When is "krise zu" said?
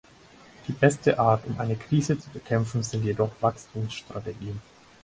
1.75-2.31